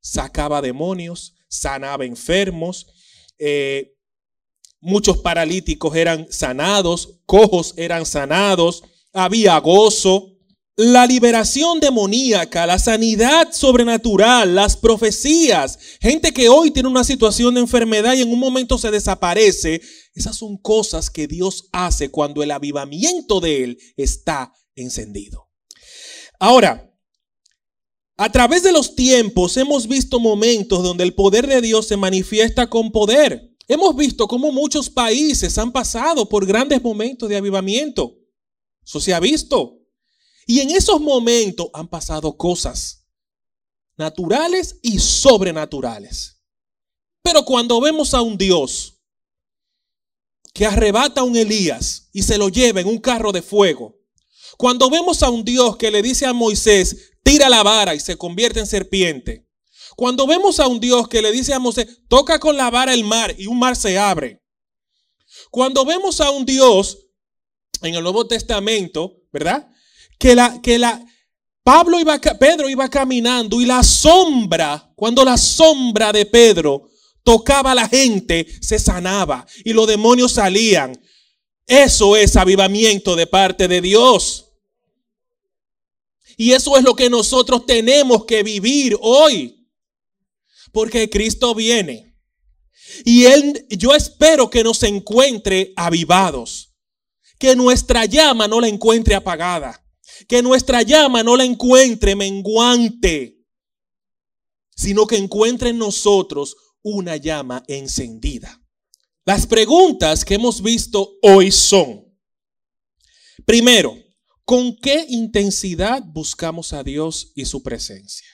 [0.00, 2.86] sacaba demonios, sanaba enfermos,
[3.38, 3.94] eh,
[4.80, 8.82] muchos paralíticos eran sanados, cojos eran sanados,
[9.12, 10.35] había gozo.
[10.78, 17.62] La liberación demoníaca, la sanidad sobrenatural, las profecías, gente que hoy tiene una situación de
[17.62, 19.80] enfermedad y en un momento se desaparece,
[20.14, 25.48] esas son cosas que Dios hace cuando el avivamiento de Él está encendido.
[26.38, 26.94] Ahora,
[28.18, 32.68] a través de los tiempos hemos visto momentos donde el poder de Dios se manifiesta
[32.68, 33.50] con poder.
[33.66, 38.14] Hemos visto cómo muchos países han pasado por grandes momentos de avivamiento.
[38.84, 39.75] Eso se ha visto.
[40.46, 43.04] Y en esos momentos han pasado cosas
[43.96, 46.40] naturales y sobrenaturales.
[47.22, 49.00] Pero cuando vemos a un Dios
[50.54, 53.98] que arrebata a un Elías y se lo lleva en un carro de fuego,
[54.56, 58.16] cuando vemos a un Dios que le dice a Moisés, tira la vara y se
[58.16, 59.46] convierte en serpiente,
[59.96, 63.02] cuando vemos a un Dios que le dice a Moisés, toca con la vara el
[63.02, 64.42] mar y un mar se abre,
[65.50, 67.06] cuando vemos a un Dios
[67.82, 69.68] en el Nuevo Testamento, ¿verdad?
[70.18, 71.04] Que la, que la,
[71.62, 76.88] Pablo iba, Pedro iba caminando y la sombra, cuando la sombra de Pedro
[77.24, 80.96] tocaba a la gente, se sanaba y los demonios salían.
[81.66, 84.46] Eso es avivamiento de parte de Dios.
[86.36, 89.68] Y eso es lo que nosotros tenemos que vivir hoy.
[90.70, 92.14] Porque Cristo viene.
[93.04, 96.74] Y él, yo espero que nos encuentre avivados.
[97.38, 99.85] Que nuestra llama no la encuentre apagada.
[100.28, 103.38] Que nuestra llama no la encuentre menguante.
[104.74, 108.62] Sino que encuentre en nosotros una llama encendida.
[109.24, 112.04] Las preguntas que hemos visto hoy son,
[113.44, 113.96] primero,
[114.44, 118.28] ¿con qué intensidad buscamos a Dios y su presencia?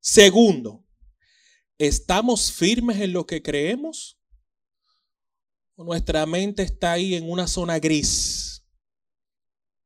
[0.00, 0.84] Segundo,
[1.78, 4.18] ¿estamos firmes en lo que creemos?
[5.76, 8.64] ¿O nuestra mente está ahí en una zona gris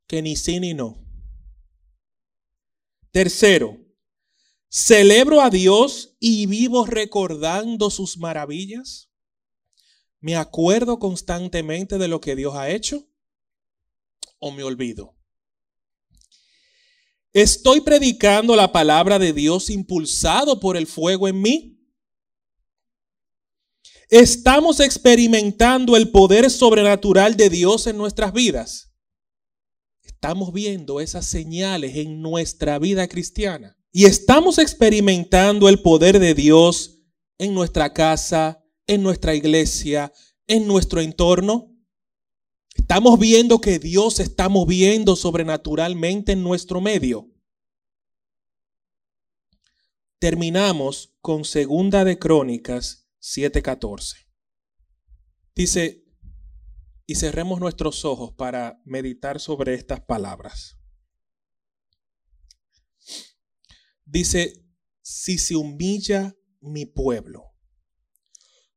[0.07, 1.10] que ni sí ni no?
[3.11, 3.77] Tercero,
[4.69, 9.09] ¿celebro a Dios y vivo recordando sus maravillas?
[10.21, 13.05] ¿Me acuerdo constantemente de lo que Dios ha hecho?
[14.39, 15.17] ¿O me olvido?
[17.33, 21.77] ¿Estoy predicando la palabra de Dios impulsado por el fuego en mí?
[24.09, 28.90] ¿Estamos experimentando el poder sobrenatural de Dios en nuestras vidas?
[30.23, 33.75] Estamos viendo esas señales en nuestra vida cristiana.
[33.91, 36.99] Y estamos experimentando el poder de Dios
[37.39, 40.13] en nuestra casa, en nuestra iglesia,
[40.45, 41.75] en nuestro entorno?
[42.75, 47.27] ¿Estamos viendo que Dios está moviendo sobrenaturalmente en nuestro medio?
[50.19, 54.27] Terminamos con Segunda de Crónicas 7:14.
[55.55, 56.00] Dice,
[57.11, 60.77] y cerremos nuestros ojos para meditar sobre estas palabras.
[64.05, 64.65] Dice,
[65.01, 67.51] si se humilla mi pueblo,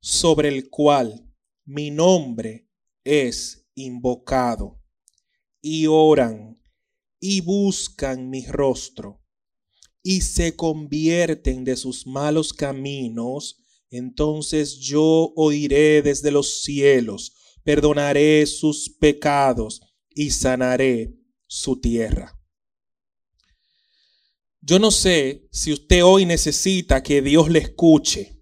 [0.01, 1.33] sobre el cual
[1.65, 2.69] mi nombre
[3.05, 4.83] es invocado,
[5.61, 6.61] y oran
[7.21, 9.23] y buscan mi rostro,
[10.03, 18.89] y se convierten de sus malos caminos, entonces yo oiré desde los cielos, perdonaré sus
[18.89, 21.15] pecados y sanaré
[21.47, 22.39] su tierra.
[24.61, 28.35] Yo no sé si usted hoy necesita que Dios le escuche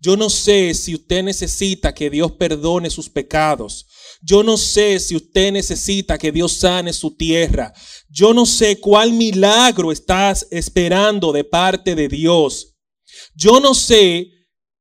[0.00, 3.86] yo no sé si usted necesita que Dios perdone sus pecados.
[4.22, 7.72] Yo no sé si usted necesita que Dios sane su tierra.
[8.08, 12.76] Yo no sé cuál milagro estás esperando de parte de Dios.
[13.34, 14.28] Yo no sé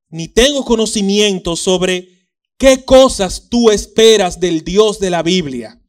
[0.09, 2.16] ni tengo conocimiento sobre
[2.57, 5.81] qué cosas tú esperas del Dios de la Biblia.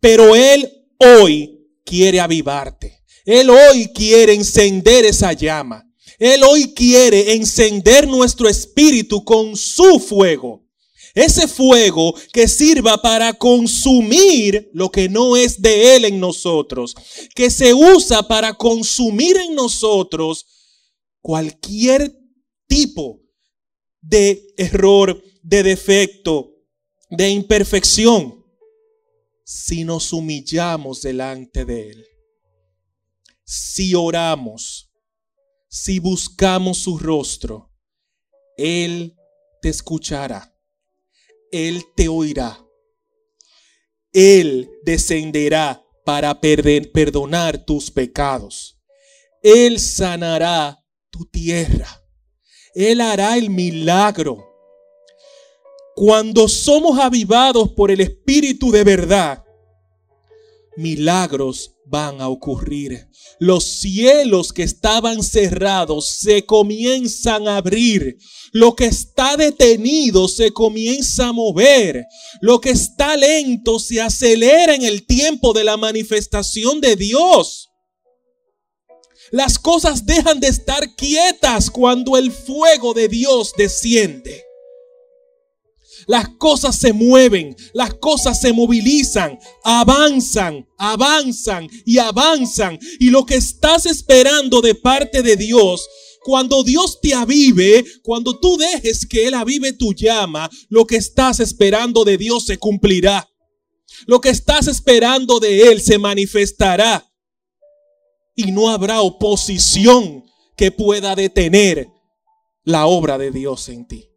[0.00, 3.04] Pero Él hoy quiere avivarte.
[3.24, 5.84] Él hoy quiere encender esa llama.
[6.18, 10.64] Él hoy quiere encender nuestro espíritu con su fuego.
[11.14, 16.94] Ese fuego que sirva para consumir lo que no es de Él en nosotros.
[17.34, 20.46] Que se usa para consumir en nosotros
[21.20, 22.12] cualquier
[22.66, 23.20] tipo
[24.00, 26.52] de error, de defecto,
[27.08, 28.44] de imperfección.
[29.44, 32.06] Si nos humillamos delante de Él.
[33.44, 34.90] Si oramos
[35.74, 37.68] si buscamos su rostro,
[38.56, 39.16] Él
[39.60, 40.56] te escuchará,
[41.50, 42.64] Él te oirá,
[44.12, 48.80] Él descenderá para perdonar tus pecados,
[49.42, 50.80] Él sanará
[51.10, 51.88] tu tierra,
[52.76, 54.53] Él hará el milagro.
[55.96, 59.44] Cuando somos avivados por el Espíritu de verdad,
[60.76, 63.08] milagros van a ocurrir.
[63.38, 68.18] Los cielos que estaban cerrados se comienzan a abrir.
[68.52, 72.04] Lo que está detenido se comienza a mover.
[72.40, 77.68] Lo que está lento se acelera en el tiempo de la manifestación de Dios.
[79.30, 84.44] Las cosas dejan de estar quietas cuando el fuego de Dios desciende.
[86.06, 92.78] Las cosas se mueven, las cosas se movilizan, avanzan, avanzan y avanzan.
[93.00, 95.86] Y lo que estás esperando de parte de Dios,
[96.24, 101.40] cuando Dios te avive, cuando tú dejes que Él avive tu llama, lo que estás
[101.40, 103.28] esperando de Dios se cumplirá.
[104.06, 107.10] Lo que estás esperando de Él se manifestará.
[108.34, 110.24] Y no habrá oposición
[110.56, 111.88] que pueda detener
[112.64, 114.13] la obra de Dios en ti.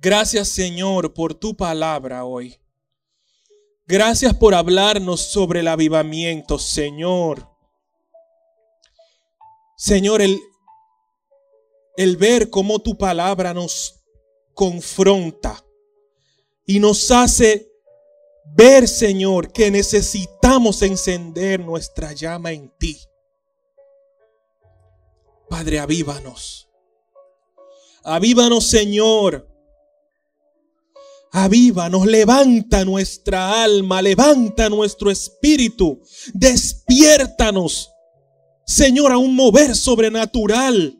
[0.00, 2.56] Gracias Señor por tu palabra hoy.
[3.84, 7.48] Gracias por hablarnos sobre el avivamiento, Señor.
[9.76, 10.38] Señor, el,
[11.96, 14.04] el ver cómo tu palabra nos
[14.54, 15.64] confronta
[16.66, 17.72] y nos hace
[18.44, 23.00] ver, Señor, que necesitamos encender nuestra llama en ti.
[25.48, 26.68] Padre, avívanos.
[28.04, 29.57] Avívanos, Señor.
[31.32, 36.00] Avívanos, levanta nuestra alma, levanta nuestro espíritu,
[36.32, 37.90] despiértanos,
[38.66, 40.98] Señor, a un mover sobrenatural.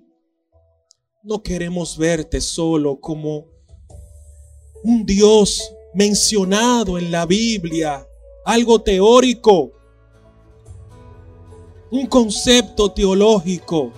[1.22, 3.46] No queremos verte solo como
[4.84, 8.06] un Dios mencionado en la Biblia,
[8.44, 9.72] algo teórico,
[11.90, 13.92] un concepto teológico.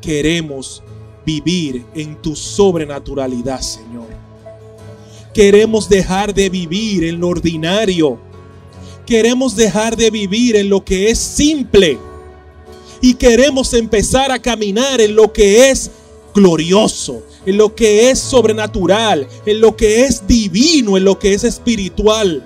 [0.00, 0.82] Queremos
[1.24, 4.11] vivir en tu sobrenaturalidad, Señor.
[5.34, 8.18] Queremos dejar de vivir en lo ordinario.
[9.06, 11.98] Queremos dejar de vivir en lo que es simple.
[13.00, 15.90] Y queremos empezar a caminar en lo que es
[16.34, 21.44] glorioso, en lo que es sobrenatural, en lo que es divino, en lo que es
[21.44, 22.44] espiritual.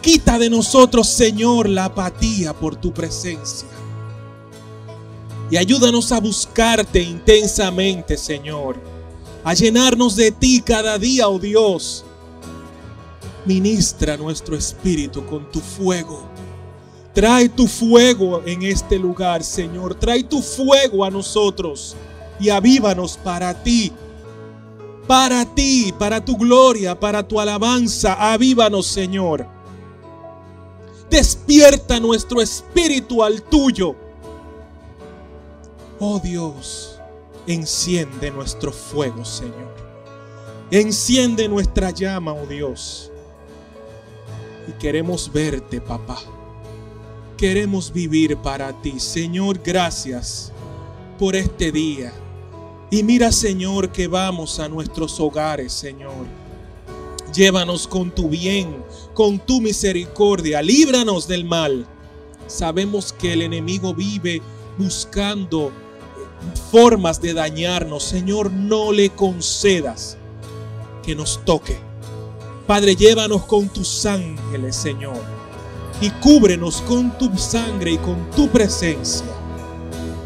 [0.00, 3.68] Quita de nosotros, Señor, la apatía por tu presencia.
[5.50, 8.93] Y ayúdanos a buscarte intensamente, Señor.
[9.44, 12.04] A llenarnos de ti cada día, oh Dios.
[13.44, 16.26] Ministra nuestro espíritu con tu fuego.
[17.12, 19.94] Trae tu fuego en este lugar, Señor.
[19.94, 21.94] Trae tu fuego a nosotros
[22.40, 23.92] y avívanos para ti.
[25.06, 28.14] Para ti, para tu gloria, para tu alabanza.
[28.32, 29.46] Avívanos, Señor.
[31.10, 33.94] Despierta nuestro espíritu al tuyo.
[36.00, 36.93] Oh Dios,
[37.46, 39.74] enciende nuestro fuego, Señor.
[40.70, 43.10] Enciende nuestra llama, oh Dios.
[44.66, 46.18] Y queremos verte, papá.
[47.36, 48.98] Queremos vivir para ti.
[48.98, 50.52] Señor, gracias
[51.18, 52.12] por este día.
[52.90, 56.26] Y mira, Señor, que vamos a nuestros hogares, Señor.
[57.34, 60.62] Llévanos con tu bien, con tu misericordia.
[60.62, 61.86] Líbranos del mal.
[62.46, 64.40] Sabemos que el enemigo vive
[64.78, 65.72] buscando
[66.70, 68.02] formas de dañarnos.
[68.02, 70.16] Señor, no le concedas
[71.02, 71.78] que nos toque.
[72.66, 75.22] Padre, llévanos con tus ángeles, Señor.
[76.00, 79.26] Y cúbrenos con tu sangre y con tu presencia.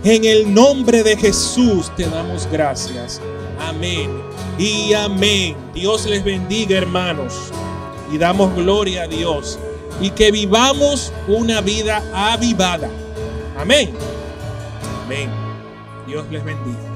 [0.05, 3.21] En el nombre de Jesús te damos gracias.
[3.61, 5.57] Amén y amén.
[5.75, 7.35] Dios les bendiga, hermanos.
[8.13, 9.59] Y damos gloria a Dios.
[10.01, 12.89] Y que vivamos una vida avivada.
[13.57, 13.91] Amén.
[15.05, 15.48] Amén.
[16.09, 16.88] Dios les bendiga.